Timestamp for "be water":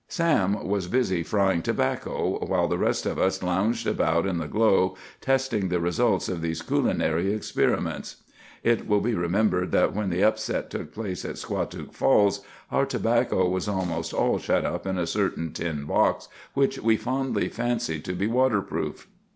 18.13-18.63